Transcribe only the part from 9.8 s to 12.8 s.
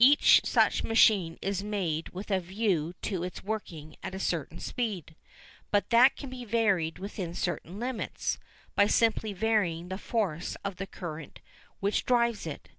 the force of the current which drives it.